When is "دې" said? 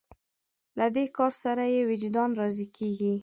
0.95-1.05